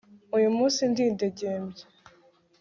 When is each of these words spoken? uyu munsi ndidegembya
uyu 0.35 0.49
munsi 0.57 0.81
ndidegembya 0.91 1.83